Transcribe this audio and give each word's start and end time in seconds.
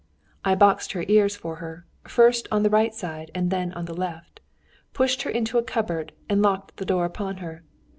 I 0.43 0.55
boxed 0.55 0.93
her 0.93 1.05
ears 1.07 1.35
for 1.35 1.57
her, 1.57 1.85
first 2.07 2.47
on 2.51 2.63
the 2.63 2.71
right 2.71 2.91
side 2.91 3.29
and 3.35 3.51
then 3.51 3.71
on 3.73 3.85
the 3.85 3.93
left, 3.93 4.39
pushed 4.93 5.21
her 5.21 5.29
into 5.29 5.59
a 5.59 5.63
cupboard 5.63 6.11
and 6.27 6.41
locked 6.41 6.77
the 6.77 6.85
door 6.85 7.05
upon 7.05 7.37
her. 7.37 7.61